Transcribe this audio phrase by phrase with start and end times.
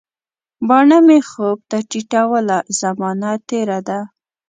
[0.67, 3.99] باڼه مي خوب ته ټیټوله، زمانه تیره ده